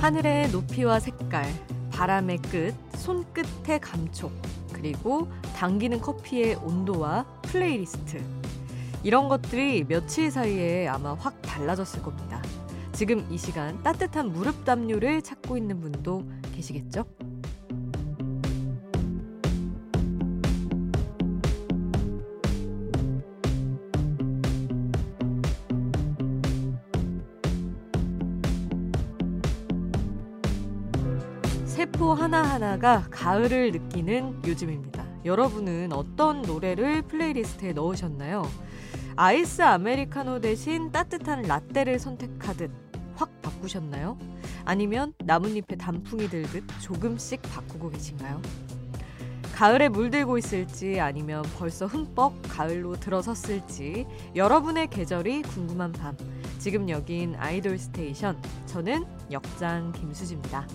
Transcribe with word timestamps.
하늘의 0.00 0.50
높이와 0.50 0.98
색깔, 0.98 1.44
바람의 1.92 2.38
끝, 2.50 2.74
손끝의 2.96 3.80
감촉, 3.82 4.32
그리고 4.72 5.28
당기는 5.56 6.00
커피의 6.00 6.54
온도와 6.54 7.26
플레이리스트. 7.42 8.24
이런 9.02 9.28
것들이 9.28 9.84
며칠 9.84 10.30
사이에 10.30 10.88
아마 10.88 11.12
확 11.12 11.42
달라졌을 11.42 12.02
겁니다. 12.02 12.42
지금 12.92 13.26
이 13.30 13.36
시간 13.36 13.82
따뜻한 13.82 14.32
무릎 14.32 14.64
담요를 14.64 15.20
찾고 15.20 15.58
있는 15.58 15.82
분도 15.82 16.24
계시겠죠? 16.54 17.04
하나하나가 32.14 33.06
가을을 33.10 33.72
느끼는 33.72 34.42
요즘입니다. 34.46 35.04
여러분은 35.24 35.92
어떤 35.92 36.42
노래를 36.42 37.02
플레이리스트에 37.02 37.72
넣으셨나요? 37.72 38.42
아이스 39.16 39.62
아메리카노 39.62 40.40
대신 40.40 40.90
따뜻한 40.90 41.42
라떼를 41.42 41.98
선택하듯 41.98 42.70
확 43.16 43.42
바꾸셨나요? 43.42 44.18
아니면 44.64 45.12
나뭇잎에 45.24 45.76
단풍이 45.76 46.28
들듯 46.28 46.64
조금씩 46.80 47.42
바꾸고 47.42 47.90
계신가요? 47.90 48.40
가을에 49.54 49.90
물들고 49.90 50.38
있을지 50.38 51.00
아니면 51.00 51.42
벌써 51.58 51.84
흠뻑 51.84 52.32
가을로 52.48 52.98
들어섰을지 52.98 54.06
여러분의 54.34 54.88
계절이 54.88 55.42
궁금한 55.42 55.92
밤. 55.92 56.16
지금 56.58 56.88
여긴 56.88 57.34
아이돌 57.36 57.76
스테이션. 57.76 58.40
저는 58.64 59.04
역장 59.30 59.92
김수지입니다. 59.92 60.66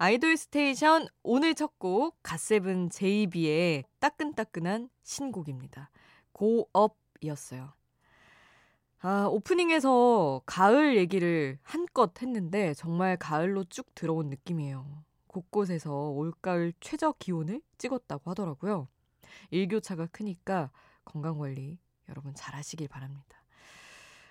아이돌 0.00 0.36
스테이션 0.36 1.08
오늘 1.24 1.54
첫 1.54 1.72
곡 1.78 2.22
갓세븐 2.22 2.88
제이비의 2.90 3.84
따끈따끈한 3.98 4.90
신곡입니다. 5.02 5.90
Go 6.32 6.52
Up이었어요. 6.52 7.72
아, 9.00 9.26
오프닝에서 9.28 10.42
가을 10.46 10.96
얘기를 10.96 11.58
한껏 11.62 12.20
했는데 12.22 12.74
정말 12.74 13.16
가을로 13.16 13.64
쭉 13.64 13.92
들어온 13.96 14.28
느낌이에요. 14.28 15.04
곳곳에서 15.26 15.92
올가을 16.10 16.72
최저 16.80 17.12
기온을 17.18 17.60
찍었다고 17.78 18.30
하더라고요. 18.30 18.86
일교차가 19.50 20.06
크니까 20.06 20.70
건강관리 21.04 21.78
여러분 22.08 22.34
잘 22.34 22.54
하시길 22.54 22.86
바랍니다. 22.86 23.42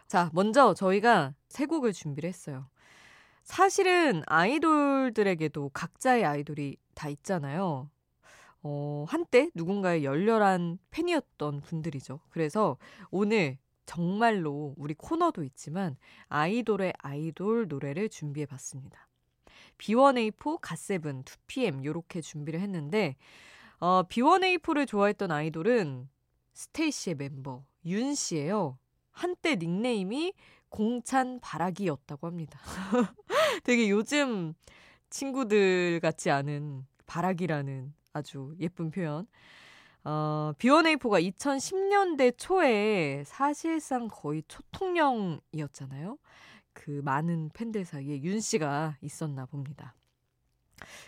자, 0.07 0.29
먼저 0.33 0.73
저희가 0.73 1.33
세 1.49 1.65
곡을 1.65 1.91
준비를 1.91 2.29
했어요. 2.29 2.69
사실은 3.47 4.23
아이돌들에게도 4.27 5.69
각자의 5.69 6.25
아이돌이 6.25 6.75
다 6.93 7.07
있잖아요. 7.07 7.89
어, 8.61 9.05
한때 9.07 9.49
누군가의 9.55 10.03
열렬한 10.03 10.77
팬이었던 10.91 11.61
분들이죠. 11.61 12.19
그래서 12.29 12.77
오늘 13.09 13.57
정말로 13.85 14.73
우리 14.75 14.93
코너도 14.93 15.45
있지만 15.45 15.95
아이돌의 16.27 16.93
아이돌 16.97 17.69
노래를 17.69 18.09
준비해 18.09 18.45
봤습니다. 18.45 19.07
B1A4, 19.77 20.59
갓세븐, 20.59 21.23
2PM 21.23 21.85
요렇게 21.85 22.19
준비를 22.19 22.59
했는데 22.59 23.15
어, 23.79 24.03
B1A4를 24.03 24.85
좋아했던 24.85 25.31
아이돌은 25.31 26.09
스테이시의 26.53 27.15
멤버 27.15 27.63
윤 27.85 28.13
씨예요. 28.13 28.77
한때 29.11 29.55
닉네임이 29.55 30.33
공찬 30.69 31.39
바라기였다고 31.39 32.27
합니다. 32.27 32.59
되게 33.63 33.89
요즘 33.89 34.53
친구들 35.09 35.99
같지 36.01 36.29
않은 36.29 36.85
바라기라는 37.05 37.93
아주 38.13 38.55
예쁜 38.59 38.91
표현. 38.91 39.27
어, 40.03 40.53
B1A4가 40.59 41.21
2010년대 41.33 42.37
초에 42.37 43.23
사실상 43.25 44.07
거의 44.07 44.43
초통령이었잖아요. 44.47 46.17
그 46.73 47.01
많은 47.03 47.49
팬들 47.53 47.83
사이에 47.83 48.21
윤 48.21 48.39
씨가 48.39 48.97
있었나 49.01 49.45
봅니다. 49.45 49.95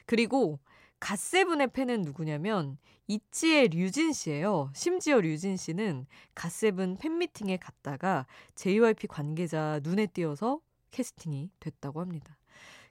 그리고 0.06 0.59
갓세븐의 1.00 1.68
팬은 1.68 2.02
누구냐면 2.02 2.78
있지의 3.08 3.70
류진 3.70 4.14
씨예요. 4.14 4.72
심지어 4.76 5.20
류진 5.20 5.58
씨는 5.58 6.06
갓세븐 6.36 6.98
팬미팅에 6.98 7.58
갔다가 7.58 8.26
JYP 8.56 9.08
관계자 9.08 9.80
눈에 9.84 10.06
띄어서 10.06 10.60
캐스팅이 10.92 11.50
됐다고 11.60 12.02
합니다. 12.02 12.38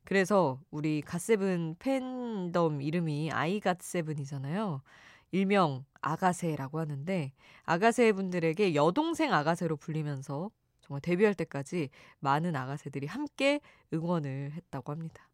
그래서 0.05 0.59
우리 0.71 1.03
갓세븐 1.03 1.77
팬덤 1.79 2.81
이름이 2.81 3.31
아이갓세븐이잖아요. 3.31 4.83
일명 5.31 5.85
아가새라고 6.01 6.79
하는데 6.79 7.33
아가새 7.65 8.13
분들에게 8.13 8.75
여동생 8.75 9.35
아가새로 9.35 9.77
불리면서 9.77 10.51
정말 10.81 11.03
데뷔할 11.03 11.35
때까지 11.35 11.91
많은 12.21 12.57
아가새들이 12.57 13.07
함께 13.07 13.61
응원을 13.93 14.53
했다고 14.53 14.93
합니다. 14.93 15.28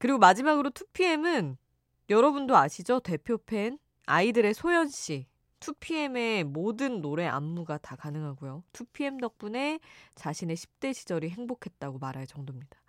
그리고 0.00 0.18
마지막으로 0.18 0.70
2PM은 0.70 1.58
여러분도 2.08 2.56
아시죠? 2.56 3.00
대표 3.00 3.36
팬 3.36 3.78
아이들의 4.06 4.54
소연 4.54 4.88
씨. 4.88 5.26
2PM의 5.60 6.44
모든 6.44 7.02
노래 7.02 7.26
안무가 7.26 7.76
다 7.76 7.96
가능하고요. 7.96 8.64
2PM 8.72 9.20
덕분에 9.20 9.78
자신의 10.14 10.56
10대 10.56 10.94
시절이 10.94 11.28
행복했다고 11.28 11.98
말할 11.98 12.26
정도입니다. 12.26 12.80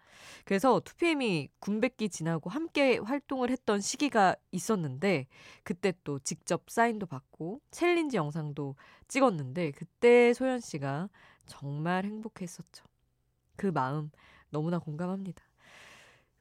그래서 0.45 0.79
2PM이 0.79 1.49
군백기 1.59 2.07
지나고 2.07 2.49
함께 2.49 2.97
활동을 2.97 3.49
했던 3.49 3.81
시기가 3.81 4.37
있었는데 4.51 5.27
그때 5.63 5.91
또 6.05 6.17
직접 6.19 6.63
사인도 6.69 7.07
받고 7.07 7.59
챌린지 7.71 8.15
영상도 8.15 8.77
찍었는데 9.09 9.71
그때 9.71 10.33
소연 10.33 10.61
씨가 10.61 11.09
정말 11.45 12.05
행복했었죠. 12.05 12.85
그 13.57 13.67
마음 13.67 14.11
너무나 14.49 14.79
공감합니다. 14.79 15.50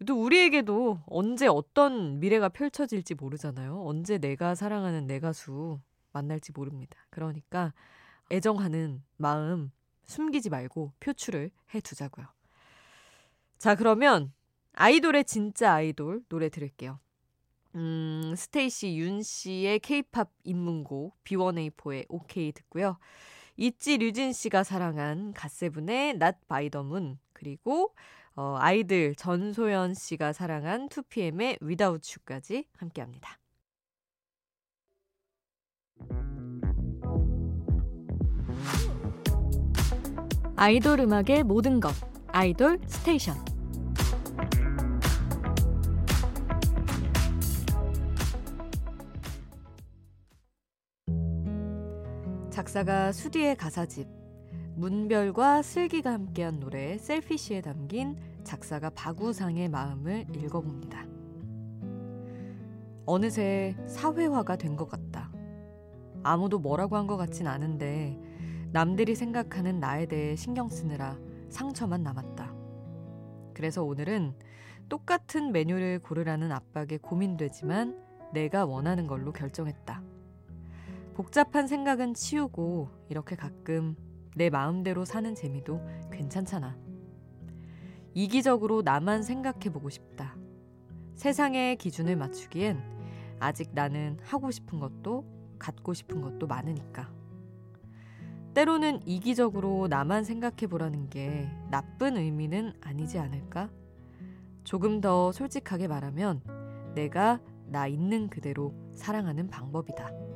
또 0.06 0.22
우리에게도 0.22 1.00
언제 1.06 1.46
어떤 1.46 2.20
미래가 2.20 2.48
펼쳐질지 2.48 3.14
모르잖아요. 3.14 3.82
언제 3.84 4.18
내가 4.18 4.54
사랑하는 4.54 5.06
내 5.06 5.20
가수 5.20 5.80
만날지 6.12 6.52
모릅니다. 6.52 6.96
그러니까 7.10 7.72
애정하는 8.30 9.02
마음 9.16 9.70
숨기지 10.06 10.50
말고 10.50 10.92
표출을 11.00 11.50
해 11.74 11.80
두자고요. 11.80 12.26
자, 13.58 13.74
그러면 13.74 14.32
아이돌의 14.72 15.24
진짜 15.24 15.74
아이돌 15.74 16.24
노래 16.28 16.48
들을게요. 16.48 16.98
음, 17.74 18.34
스테이씨 18.36 18.96
윤 18.96 19.22
씨의 19.22 19.78
케이팝 19.80 20.30
입문곡 20.44 21.22
B1A4의 21.24 22.06
OK 22.08 22.52
듣고요. 22.52 22.96
있지 23.56 23.98
류진 23.98 24.32
씨가 24.32 24.64
사랑한 24.64 25.32
갓세븐의 25.34 26.10
Not 26.10 26.38
by 26.48 26.70
the 26.70 26.84
Moon 26.84 27.18
그리고 27.32 27.94
어, 28.36 28.56
아이들 28.58 29.14
전소연 29.14 29.94
씨가 29.94 30.32
사랑한 30.32 30.88
2PM의 30.88 31.62
Without 31.62 32.08
You까지 32.16 32.64
함께합니다. 32.76 33.38
아이돌 40.56 41.00
음악의 41.00 41.42
모든 41.44 41.80
것 41.80 41.90
아이돌 42.28 42.78
스테이션 42.86 43.34
작사가 52.50 53.10
수디의 53.10 53.56
가사집 53.56 54.19
문별과 54.76 55.62
슬기가 55.62 56.12
함께한 56.12 56.60
노래 56.60 56.96
셀피시에 56.98 57.60
담긴 57.60 58.16
작사가 58.44 58.90
바구상의 58.90 59.68
마음을 59.68 60.26
읽어봅니다. 60.34 61.04
어느새 63.06 63.76
사회화가 63.86 64.56
된 64.56 64.76
것 64.76 64.88
같다. 64.88 65.30
아무도 66.22 66.58
뭐라고 66.58 66.96
한 66.96 67.06
것 67.06 67.16
같진 67.16 67.46
않은데 67.46 68.18
남들이 68.72 69.14
생각하는 69.14 69.80
나에 69.80 70.06
대해 70.06 70.36
신경 70.36 70.68
쓰느라 70.68 71.18
상처만 71.48 72.02
남았다. 72.02 72.54
그래서 73.54 73.82
오늘은 73.82 74.34
똑같은 74.88 75.52
메뉴를 75.52 75.98
고르라는 76.00 76.52
압박에 76.52 76.98
고민되지만 76.98 77.98
내가 78.32 78.64
원하는 78.64 79.06
걸로 79.06 79.32
결정했다. 79.32 80.02
복잡한 81.14 81.66
생각은 81.66 82.14
치우고 82.14 82.88
이렇게 83.08 83.34
가끔 83.36 83.96
내 84.34 84.50
마음대로 84.50 85.04
사는 85.04 85.34
재미도 85.34 85.80
괜찮잖아. 86.12 86.76
이기적으로 88.14 88.82
나만 88.82 89.22
생각해보고 89.22 89.90
싶다. 89.90 90.36
세상의 91.14 91.76
기준을 91.76 92.16
맞추기엔 92.16 92.80
아직 93.38 93.70
나는 93.72 94.18
하고 94.22 94.50
싶은 94.50 94.80
것도 94.80 95.24
갖고 95.58 95.94
싶은 95.94 96.20
것도 96.20 96.46
많으니까. 96.46 97.10
때로는 98.54 99.00
이기적으로 99.06 99.86
나만 99.88 100.24
생각해 100.24 100.66
보라는 100.68 101.08
게 101.08 101.48
나쁜 101.70 102.16
의미는 102.16 102.72
아니지 102.80 103.18
않을까? 103.18 103.70
조금 104.64 105.00
더 105.00 105.30
솔직하게 105.32 105.88
말하면 105.88 106.42
내가 106.94 107.40
나 107.66 107.86
있는 107.86 108.28
그대로 108.28 108.74
사랑하는 108.92 109.48
방법이다. 109.48 110.29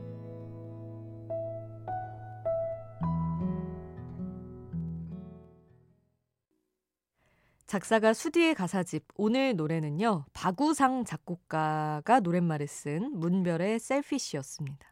작사가 7.74 8.12
수디의 8.12 8.54
가사집 8.54 9.02
오늘 9.16 9.56
노래는요. 9.56 10.26
바구상 10.32 11.04
작곡가가 11.04 12.20
노랫말을 12.20 12.68
쓴 12.68 13.10
문별의 13.18 13.80
셀피쉬였습니다. 13.80 14.86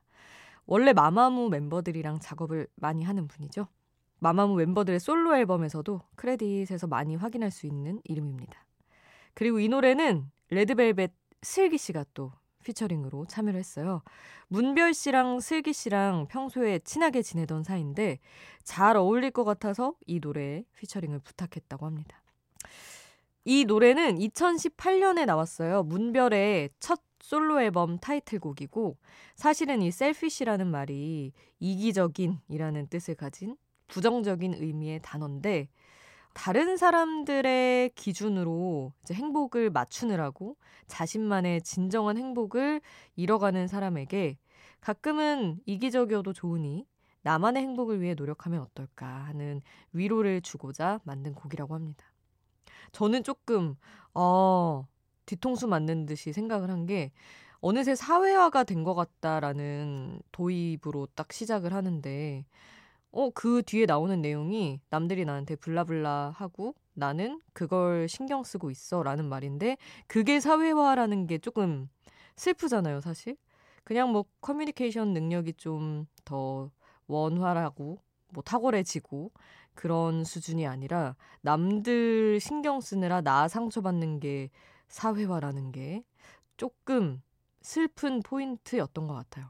원래 0.67 0.93
마마무 0.93 1.49
멤버들이랑 1.49 2.19
작업을 2.19 2.67
많이 2.75 3.05
하는 3.05 3.29
분이죠. 3.29 3.69
마마무 4.19 4.57
멤버들의 4.57 4.99
솔로 4.99 5.37
앨범에서도 5.37 6.01
크레딧에서 6.17 6.89
많이 6.89 7.15
확인할 7.15 7.53
수 7.53 7.69
있는 7.69 8.01
이름입니다. 8.03 8.67
그리고 9.35 9.61
이 9.61 9.69
노래는 9.69 10.29
레드벨벳 10.51 11.13
슬기 11.41 11.79
씨가 11.79 12.05
또 12.15 12.33
피처링으로 12.65 13.27
참여를 13.27 13.61
했어요. 13.61 14.03
문별 14.49 14.93
씨랑 14.93 15.39
슬기 15.39 15.73
씨랑 15.73 16.27
평소에 16.29 16.81
친하게 16.81 17.23
지내던 17.23 17.63
사이인데 17.63 18.19
잘 18.65 18.97
어울릴 18.97 19.31
것 19.31 19.45
같아서 19.45 19.95
이 20.05 20.19
노래에 20.19 20.65
피처링을 20.75 21.21
부탁했다고 21.21 21.87
합니다. 21.87 22.22
이 23.45 23.65
노래는 23.65 24.19
2018년에 24.19 25.27
나왔어요. 25.27 25.83
문별의 25.83 26.71
첫 26.79 27.01
솔로 27.21 27.61
앨범 27.61 27.99
타이틀곡이고 27.99 28.97
사실은 29.37 29.83
이 29.83 29.91
Selfish라는 29.91 30.67
말이 30.67 31.33
이기적인이라는 31.61 32.89
뜻을 32.89 33.15
가진 33.15 33.57
부정적인 33.89 34.55
의미의 34.55 35.01
단어인데 35.03 35.69
다른 36.35 36.77
사람들의 36.77 37.91
기준으로 37.95 38.93
행복을 39.11 39.71
맞추느라고 39.71 40.57
자신만의 40.87 41.63
진정한 41.63 42.17
행복을 42.17 42.81
잃어가는 43.17 43.67
사람에게 43.67 44.39
가끔은 44.81 45.61
이기적이어도 45.67 46.33
좋으니 46.33 46.87
나만의 47.23 47.63
행복을 47.63 48.01
위해 48.01 48.15
노력하면 48.15 48.61
어떨까 48.61 49.07
하는 49.07 49.63
위로를 49.93 50.41
주고자 50.41 51.01
만든 51.05 51.35
곡이라고 51.35 51.75
합니다. 51.75 52.12
저는 52.93 53.23
조금 53.25 53.77
어 54.15 54.87
뒤통수 55.27 55.69
맞는 55.69 56.07
듯이 56.07 56.33
생각을 56.33 56.71
한 56.71 56.87
게 56.87 57.13
어느새 57.61 57.95
사회화가 57.95 58.65
된 58.65 58.85
것 58.85 58.95
같다라는 58.95 60.21
도입으로 60.33 61.07
딱 61.15 61.33
시작을 61.33 61.73
하는데 61.75 62.45
어, 63.13 63.31
그 63.31 63.63
뒤에 63.65 63.87
나오는 63.87 64.21
내용이 64.23 64.81
남들이 64.91 65.25
나한테 65.25 65.57
블라블라 65.57 66.33
하고 66.37 66.75
나는 66.95 67.41
그걸 67.53 68.09
신경 68.09 68.43
쓰고 68.45 68.71
있어 68.71 69.03
라는 69.03 69.27
말인데 69.29 69.77
그게 70.07 70.41
사회화라는 70.41 71.27
게 71.27 71.39
조금 71.39 71.89
슬프잖아요, 72.37 73.01
사실. 73.01 73.37
그냥 73.85 74.11
뭐 74.13 74.25
커뮤니케이션 74.41 75.13
능력이 75.13 75.55
좀 75.55 76.07
더 76.25 76.71
원활하고 77.09 77.99
뭐 78.33 78.43
탁월해지고 78.45 79.33
그런 79.75 80.25
수준이 80.25 80.67
아니라 80.67 81.17
남들 81.41 82.41
신경 82.41 82.81
쓰느라 82.81 83.21
나 83.21 83.49
상처받는 83.49 84.21
게 84.21 84.51
사회화라는 84.89 85.73
게 85.73 86.05
조금 86.57 87.23
슬픈 87.63 88.23
포인트였던 88.23 89.07
것 89.07 89.15
같아요. 89.15 89.47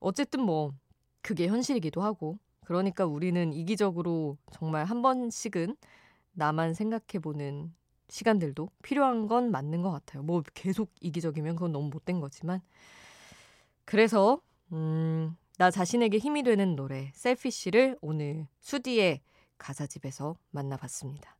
어쨌든 0.00 0.40
뭐 0.42 0.72
그게 1.22 1.46
현실이기도 1.48 2.02
하고 2.02 2.38
그러니까 2.64 3.04
우리는 3.04 3.52
이기적으로 3.52 4.38
정말 4.52 4.84
한 4.84 5.02
번씩은 5.02 5.76
나만 6.32 6.74
생각해보는 6.74 7.74
시간들도 8.08 8.70
필요한 8.82 9.26
건 9.26 9.50
맞는 9.50 9.82
것 9.82 9.90
같아요. 9.90 10.22
뭐 10.22 10.42
계속 10.54 10.90
이기적이면 11.00 11.56
그건 11.56 11.72
너무 11.72 11.88
못된 11.90 12.20
거지만. 12.20 12.60
그래서, 13.84 14.40
음, 14.72 15.36
나 15.60 15.70
자신에게 15.70 16.16
힘이 16.16 16.42
되는 16.42 16.74
노래, 16.74 17.12
셀피쉬를 17.12 17.98
오늘 18.00 18.46
수디의 18.60 19.20
가사집에서 19.58 20.34
만나봤습니다. 20.52 21.36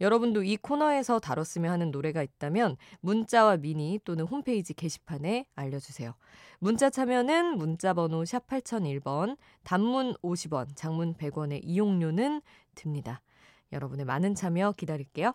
여러분도 0.00 0.42
이 0.42 0.56
코너에서 0.56 1.20
다뤘으면 1.20 1.70
하는 1.70 1.92
노래가 1.92 2.24
있다면 2.24 2.76
문자와 3.02 3.58
미니 3.58 4.00
또는 4.02 4.24
홈페이지 4.24 4.74
게시판에 4.74 5.46
알려주세요. 5.54 6.12
문자 6.58 6.90
참여는 6.90 7.56
문자번호 7.56 8.24
샵 8.24 8.48
8001번, 8.48 9.36
단문 9.62 10.14
50원, 10.14 10.74
장문 10.74 11.14
100원의 11.14 11.60
이용료는 11.62 12.42
듭니다. 12.74 13.22
여러분의 13.70 14.06
많은 14.06 14.34
참여 14.34 14.72
기다릴게요. 14.72 15.34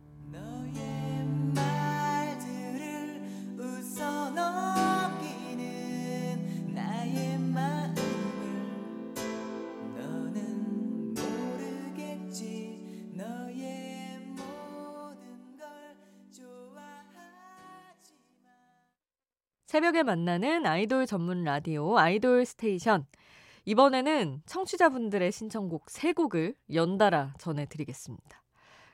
새벽에 19.81 20.03
만나는 20.03 20.67
아이돌 20.67 21.07
전문 21.07 21.43
라디오 21.43 21.97
아이돌 21.97 22.45
스테이션. 22.45 23.07
이번에는 23.65 24.43
청취자분들의 24.45 25.31
신청곡 25.31 25.87
3곡을 25.87 26.53
연달아 26.71 27.33
전해드리겠습니다. 27.39 28.43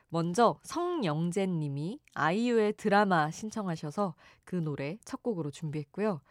먼저 0.08 0.58
성영재 0.62 1.44
님이 1.48 2.00
아이유의 2.14 2.78
드라마 2.78 3.30
신청하셔서 3.30 4.14
그 4.44 4.56
노래 4.56 4.96
첫 5.04 5.22
곡으로 5.22 5.50
준비했고요. 5.50 6.22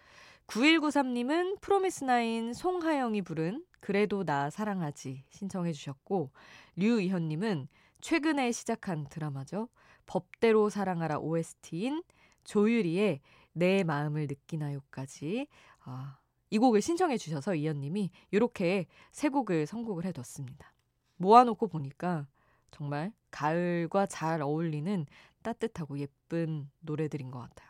9193님은 0.48 1.62
프로미스나인 1.62 2.56
송하영이 2.56 3.22
부른 3.22 3.64
그래도 3.80 4.24
나 4.24 4.50
사랑하지 4.50 5.24
신청해 5.30 5.72
주셨고 5.72 6.32
류이현님은 6.78 7.68
최근에 8.02 8.52
시작한 8.52 9.08
드라마죠. 9.08 9.70
법대로 10.08 10.72
사랑하라 10.72 11.20
OST인 11.20 12.02
조유리의 12.44 13.22
내 13.58 13.84
마음을 13.84 14.28
느끼나요까지 14.28 15.48
아, 15.84 16.20
이 16.50 16.58
곡을 16.58 16.82
신청해 16.82 17.18
주셔서 17.18 17.56
이현님이 17.56 18.12
이렇게 18.32 18.86
세 19.12 19.30
곡을 19.30 19.66
선곡을 19.66 20.06
해뒀습니다. 20.06 20.74
모아놓고 21.18 21.68
보니까 21.68 22.28
정말 22.72 23.12
가을과 23.32 24.06
잘 24.06 24.42
어울리는 24.42 25.06
따뜻하고 25.42 26.00
예쁜 26.00 26.70
노래들인 26.80 27.32
것 27.32 27.40
같아요. 27.40 27.70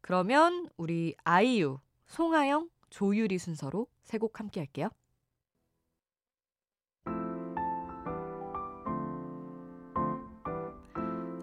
그러면 0.00 0.68
우리 0.76 1.14
아이유, 1.24 1.80
송하영, 2.06 2.70
조유리 2.90 3.38
순서로 3.38 3.88
세 4.04 4.18
곡 4.18 4.38
함께 4.38 4.60
할게요. 4.60 4.88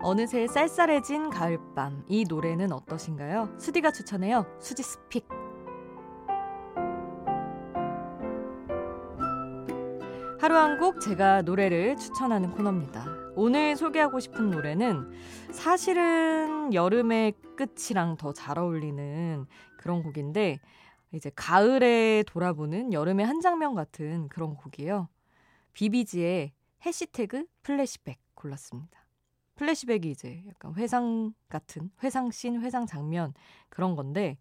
어느새 0.03 0.47
쌀쌀해진 0.47 1.29
가을밤. 1.29 2.03
이 2.09 2.25
노래는 2.27 2.73
어떠신가요? 2.73 3.55
수디가 3.57 3.91
추천해요. 3.91 4.45
수지 4.59 4.83
스픽. 4.83 5.25
하루 10.39 10.57
한 10.57 10.77
곡 10.77 10.99
제가 10.99 11.43
노래를 11.43 11.95
추천하는 11.95 12.51
코너입니다. 12.51 13.05
오늘 13.35 13.77
소개하고 13.77 14.19
싶은 14.19 14.51
노래는 14.51 15.09
사실은 15.51 16.73
여름의 16.73 17.33
끝이랑 17.55 18.17
더 18.17 18.33
잘 18.33 18.59
어울리는 18.59 19.45
그런 19.77 20.03
곡인데 20.03 20.59
이제 21.13 21.31
가을에 21.33 22.23
돌아보는 22.27 22.91
여름의 22.91 23.25
한 23.25 23.39
장면 23.39 23.73
같은 23.73 24.27
그런 24.27 24.55
곡이에요. 24.55 25.07
비비지의 25.71 26.51
해시태그 26.85 27.45
플래시백 27.61 28.19
골랐습니다. 28.35 29.02
플래시백이 29.55 30.09
이제 30.09 30.43
약간 30.47 30.73
회상 30.75 31.33
같은 31.49 31.91
회상 32.03 32.31
씬, 32.31 32.61
회상 32.61 32.85
장면 32.85 33.33
그런 33.69 33.95
건데 33.95 34.37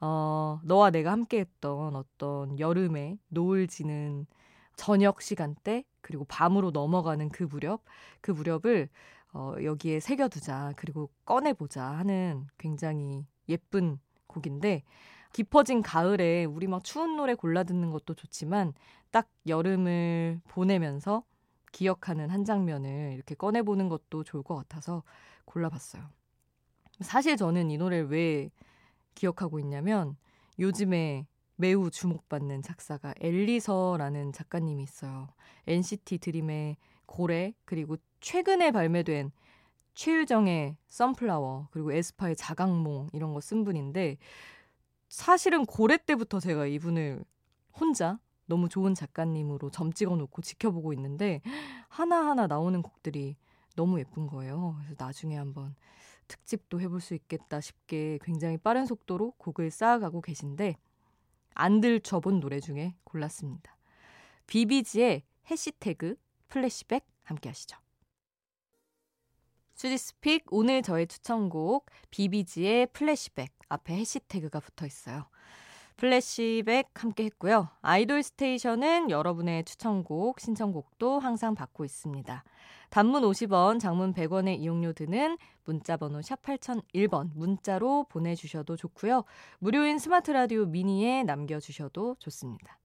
어, 0.00 0.60
너와 0.64 0.90
내가 0.90 1.12
함께 1.12 1.40
했던 1.40 1.94
어떤 1.94 2.58
여름에 2.58 3.18
노을 3.28 3.68
지는 3.68 4.26
저녁 4.76 5.22
시간대 5.22 5.84
그리고 6.00 6.24
밤으로 6.24 6.70
넘어가는 6.70 7.28
그 7.30 7.44
무렵 7.44 7.82
그 8.20 8.30
무렵을 8.30 8.88
어, 9.32 9.54
여기에 9.62 10.00
새겨두자 10.00 10.72
그리고 10.76 11.10
꺼내보자 11.24 11.82
하는 11.84 12.46
굉장히 12.58 13.26
예쁜 13.48 13.98
곡인데 14.26 14.82
깊어진 15.32 15.82
가을에 15.82 16.44
우리 16.44 16.66
막 16.66 16.84
추운 16.84 17.16
노래 17.16 17.34
골라 17.34 17.62
듣는 17.62 17.90
것도 17.90 18.14
좋지만 18.14 18.74
딱 19.10 19.28
여름을 19.46 20.40
보내면서 20.48 21.24
기억하는 21.72 22.30
한 22.30 22.44
장면을 22.44 23.12
이렇게 23.14 23.34
꺼내보는 23.34 23.88
것도 23.88 24.24
좋을 24.24 24.42
것 24.42 24.54
같아서 24.56 25.02
골라봤어요. 25.46 26.02
사실 27.00 27.36
저는 27.36 27.70
이 27.70 27.78
노래를 27.78 28.08
왜 28.10 28.50
기억하고 29.14 29.58
있냐면 29.60 30.16
요즘에 30.58 31.26
매우 31.56 31.90
주목받는 31.90 32.62
작사가 32.62 33.14
엘리서라는 33.20 34.32
작가님이 34.32 34.82
있어요. 34.82 35.28
NCT 35.66 36.18
드림의 36.18 36.76
고래 37.06 37.54
그리고 37.64 37.96
최근에 38.20 38.70
발매된 38.70 39.32
최유정의 39.94 40.76
선플라워 40.88 41.68
그리고 41.70 41.92
에스파의 41.92 42.36
자각몽 42.36 43.08
이런 43.12 43.34
거 43.34 43.40
쓴 43.40 43.64
분인데 43.64 44.16
사실은 45.08 45.66
고래 45.66 45.98
때부터 45.98 46.40
제가 46.40 46.66
이분을 46.66 47.24
혼자 47.78 48.18
너무 48.46 48.68
좋은 48.68 48.94
작가님으로 48.94 49.70
점 49.70 49.92
찍어 49.92 50.16
놓고 50.16 50.42
지켜보고 50.42 50.92
있는데 50.94 51.42
하나하나 51.88 52.46
나오는 52.46 52.82
곡들이 52.82 53.36
너무 53.76 53.98
예쁜 54.00 54.26
거예요. 54.26 54.76
그래서 54.78 54.94
나중에 54.98 55.36
한번 55.36 55.74
특집도 56.28 56.80
해볼 56.80 57.00
수 57.00 57.14
있겠다 57.14 57.60
싶게 57.60 58.18
굉장히 58.22 58.56
빠른 58.56 58.86
속도로 58.86 59.32
곡을 59.32 59.70
쌓아가고 59.70 60.20
계신데 60.20 60.76
안 61.54 61.80
들춰본 61.80 62.40
노래 62.40 62.60
중에 62.60 62.94
골랐습니다. 63.04 63.76
비비지의 64.46 65.22
해시태그 65.50 66.16
플래시백 66.48 67.06
함께 67.22 67.48
하시죠. 67.48 67.78
수지's 69.74 70.16
Pick 70.16 70.44
오늘 70.50 70.82
저의 70.82 71.06
추천곡 71.06 71.86
비비지의 72.10 72.88
플래시백 72.92 73.52
앞에 73.68 73.94
해시태그가 73.96 74.60
붙어 74.60 74.86
있어요. 74.86 75.26
플래시백 76.02 77.00
함께 77.00 77.26
했고요. 77.26 77.68
아이돌 77.80 78.24
스테이션은 78.24 79.08
여러분의 79.10 79.62
추천곡, 79.62 80.40
신청곡도 80.40 81.20
항상 81.20 81.54
받고 81.54 81.84
있습니다. 81.84 82.42
단문 82.90 83.22
50원, 83.22 83.78
장문 83.78 84.12
100원의 84.12 84.58
이용료 84.58 84.94
드는 84.94 85.38
문자번호 85.62 86.20
샵 86.20 86.42
8001번 86.42 87.30
문자로 87.36 88.06
보내주셔도 88.08 88.74
좋고요. 88.74 89.22
무료인 89.60 90.00
스마트 90.00 90.32
라디오 90.32 90.66
미니에 90.66 91.22
남겨주셔도 91.22 92.16
좋습니다. 92.18 92.80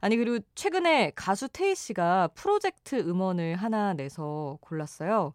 아니 0.00 0.16
그리고 0.16 0.38
최근에 0.54 1.10
가수 1.16 1.48
태희 1.48 1.74
씨가 1.74 2.28
프로젝트 2.36 3.00
음원을 3.00 3.56
하나 3.56 3.94
내서 3.94 4.58
골랐어요. 4.60 5.34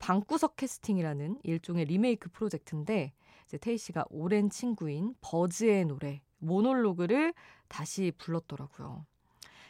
방구석 0.00 0.56
캐스팅이라는 0.56 1.38
일종의 1.44 1.84
리메이크 1.84 2.30
프로젝트인데 2.30 3.12
이제 3.46 3.58
태희 3.58 3.78
씨가 3.78 4.04
오랜 4.10 4.50
친구인 4.50 5.14
버즈의 5.20 5.84
노래 5.84 6.20
모놀로그를 6.38 7.32
다시 7.68 8.12
불렀더라고요. 8.18 9.06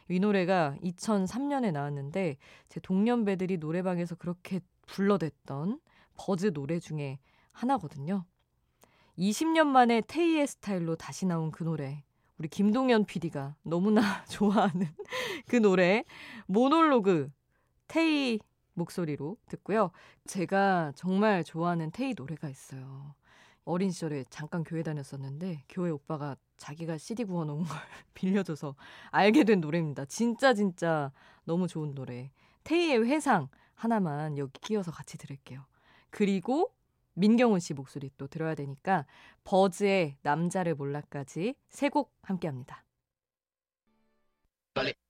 이 0.09 0.21
노래가 0.21 0.77
2003년에 0.83 1.73
나왔는데 1.73 2.37
제 2.69 2.81
동년배들이 2.81 3.59
노래방에서 3.59 4.15
그렇게 4.15 4.61
불러댔던 4.87 5.81
버즈 6.17 6.53
노래 6.53 6.79
중에 6.79 7.19
하나거든요. 7.53 8.25
20년 9.19 9.67
만에 9.67 10.03
테이의 10.07 10.47
스타일로 10.47 10.97
다시 10.97 11.27
나온 11.27 11.51
그 11.51 11.65
노래. 11.65 12.05
우리 12.39 12.49
김동현 12.49 13.07
PD가 13.07 13.57
너무나 13.63 14.25
좋아하는 14.29 14.89
그 15.49 15.57
노래 15.57 16.05
모놀로그 16.47 17.31
테이 17.89 18.39
목소리로 18.75 19.39
듣고요. 19.49 19.91
제가 20.27 20.93
정말 20.95 21.45
좋아하는 21.45 21.91
테이 21.91 22.15
노래가 22.17 22.49
있어요. 22.49 23.15
어린 23.67 23.91
시절에 23.91 24.25
잠깐 24.31 24.65
교회 24.65 24.83
다녔었는데 24.83 25.65
교회 25.69 25.91
오빠가 25.91 26.37
자기가 26.57 26.99
CD 26.99 27.25
구워놓은 27.25 27.65
걸 27.65 27.77
빌려줘서 28.15 28.77
알게 29.11 29.45
된 29.45 29.61
노래입니다. 29.61 30.05
진짜 30.07 30.55
진짜 30.55 31.13
너무 31.45 31.67
좋은 31.69 31.95
노래. 31.95 32.31
테이의 32.65 33.07
회상 33.07 33.49
하나만 33.75 34.39
여기 34.39 34.53
끼워서 34.61 34.91
같이 34.93 35.19
들을게요. 35.19 35.67
그리고 36.11 36.73
민경훈 37.15 37.61
씨 37.61 37.75
목소리 37.75 38.11
또 38.17 38.29
들어야 38.29 38.55
되니까 38.55 39.05
버즈의 39.45 40.17
남자를 40.23 40.75
몰라까지 40.75 41.55
세 41.69 41.89
곡 41.91 42.15
함께합니다. 42.23 42.86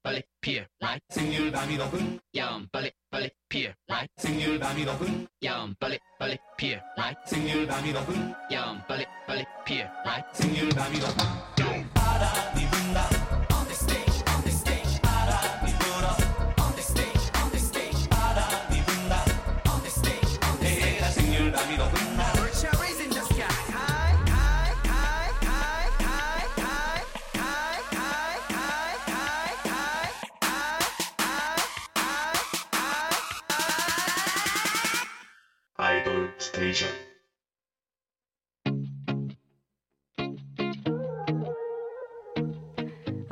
빨리 0.07 0.23
빨리 0.23 0.23
피어 0.41 0.63
right? 0.81 1.05
생률 1.09 1.51
밤이 1.51 1.77
높은 1.77 2.21
야음 2.37 2.69
빨리 2.71 2.93
빨리 3.11 3.29
피어 3.49 3.73
right? 3.89 4.09
생률 4.17 4.57
밤이 4.61 4.85
높은 4.85 5.27
야음 5.43 5.75
빨리 5.81 5.99
빨리 6.17 6.39
피어 6.57 6.79
right? 6.97 7.21
생률 7.27 7.67
밤이 7.67 7.93
높은 7.93 8.33
야음 8.53 8.81
빨리 8.87 9.05
빨리 9.27 9.45
피어 9.65 9.85
right? 10.05 10.29
생률 10.33 10.69
밤이 10.69 11.01
높은 11.01 11.91
알아 11.97 12.55
니 12.55 12.71
분다 12.71 12.76
on 12.76 12.76
the 12.76 12.76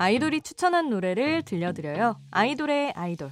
아이돌이 0.05 0.43
추천한 0.43 0.91
노래를 0.91 1.41
들려드려요. 1.45 2.21
아이돌의 2.31 2.93
아이돌. 2.95 3.31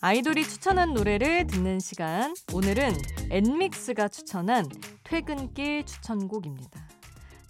아이돌이 0.00 0.42
추천한 0.42 0.92
노래를 0.92 1.46
듣는 1.46 1.78
시간. 1.78 2.34
오늘은 2.52 2.92
엔믹스가 3.30 4.08
추천한 4.08 4.66
퇴근길 5.04 5.86
추천곡입니다. 5.86 6.80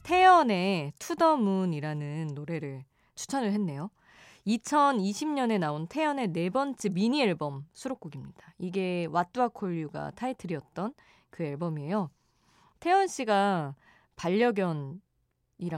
태연의 0.03 0.93
투더문이라는 0.99 2.33
노래를 2.35 2.85
추천을 3.15 3.53
했네요. 3.53 3.89
2020년에 4.47 5.59
나온 5.59 5.87
태연의 5.89 6.29
네 6.29 6.51
번째 6.51 6.89
미니 6.91 7.21
앨범 7.23 7.67
수록곡입니다. 7.73 8.55
이게 8.59 9.09
왓두아 9.11 9.53
콜유가 9.53 10.13
타이틀이었던 10.13 10.95
그 11.31 11.43
앨범이에요. 11.45 12.11
태연 12.81 13.09
씨가 13.09 13.75
반려견이랑 14.15 15.01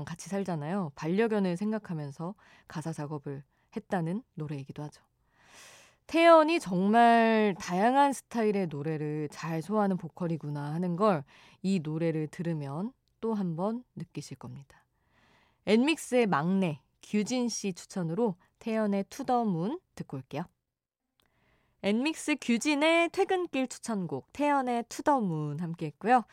같이 0.04 0.28
살잖아요. 0.28 0.92
반려견을 0.94 1.56
생각하면서 1.56 2.34
가사 2.68 2.92
작업을 2.92 3.42
했다는 3.74 4.22
노래이기도 4.34 4.82
하죠. 4.84 5.02
태연이 6.06 6.58
정말 6.60 7.54
다양한 7.58 8.12
스타일의 8.12 8.68
노래를 8.68 9.28
잘 9.30 9.60
소화하는 9.62 9.96
보컬이구나 9.96 10.72
하는 10.74 10.96
걸 10.96 11.24
이 11.62 11.80
노래를 11.80 12.28
들으면 12.28 12.92
또 13.20 13.34
한 13.34 13.56
번 13.56 13.82
느끼실 13.96 14.36
겁니다. 14.38 14.84
엔믹스의 15.66 16.26
막내 16.26 16.80
규진 17.02 17.48
씨 17.48 17.72
추천으로 17.72 18.36
태연의 18.58 19.04
To 19.10 19.25
the 19.25 19.48
Moon 19.48 19.78
듣고 19.94 20.16
올게요. 20.18 20.44
엔믹스 21.82 22.36
규진의 22.40 23.10
퇴근길 23.10 23.68
추천곡 23.68 24.32
태연의 24.32 24.84
To 24.88 25.04
the 25.04 25.28
Moon 25.28 25.60
함께 25.60 25.86
했고요. 25.86 26.24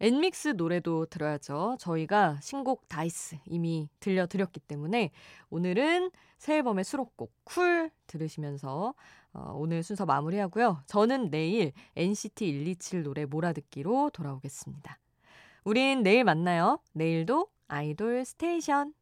엔믹스 0.00 0.54
노래도 0.56 1.04
들어야죠. 1.06 1.76
저희가 1.78 2.38
신곡 2.40 2.88
Dice 2.88 3.36
이미 3.44 3.88
들려드렸기 4.00 4.60
때문에 4.60 5.10
오늘은 5.50 6.10
새 6.38 6.56
앨범의 6.56 6.84
수록곡 6.84 7.32
Cool 7.44 7.90
들으시면서 8.06 8.94
어, 9.32 9.52
오늘 9.54 9.82
순서 9.82 10.06
마무리하고요. 10.06 10.82
저는 10.86 11.30
내일 11.30 11.72
NCT 11.96 12.64
127 12.64 13.02
노래 13.02 13.26
몰아듣기로 13.26 14.10
돌아오겠습니다. 14.10 14.98
우린 15.64 16.02
내일 16.02 16.24
만나요. 16.24 16.80
내일도 16.94 17.48
아이돌 17.68 18.24
스테이션. 18.24 18.94